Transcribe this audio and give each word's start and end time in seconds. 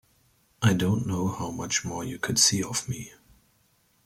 I 0.63 0.73
don't 0.73 1.05
know 1.05 1.27
how 1.27 1.51
much 1.51 1.85
more 1.85 2.03
you 2.03 2.17
could 2.17 2.39
see 2.39 2.63
of 2.63 2.89
me. 2.89 3.13